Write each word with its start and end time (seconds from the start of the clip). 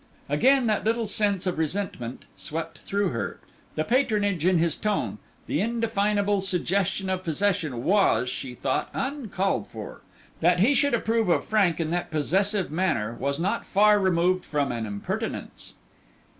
Again 0.27 0.65
that 0.65 0.83
little 0.83 1.05
sense 1.05 1.45
of 1.45 1.59
resentment 1.59 2.25
swept 2.35 2.79
through 2.79 3.09
her; 3.09 3.39
the 3.75 3.83
patronage 3.83 4.47
in 4.47 4.57
his 4.57 4.75
tone, 4.75 5.19
the 5.45 5.61
indefinable 5.61 6.41
suggestion 6.41 7.07
of 7.07 7.23
possession 7.23 7.83
was, 7.83 8.27
she 8.27 8.55
thought, 8.55 8.89
uncalled 8.95 9.67
for. 9.67 10.01
That 10.39 10.59
he 10.59 10.73
should 10.73 10.95
approve 10.95 11.29
of 11.29 11.45
Frank 11.45 11.79
in 11.79 11.91
that 11.91 12.09
possessive 12.09 12.71
manner 12.71 13.13
was 13.19 13.39
not 13.39 13.63
far 13.63 13.99
removed 13.99 14.43
from 14.43 14.71
an 14.71 14.87
impertinence. 14.87 15.75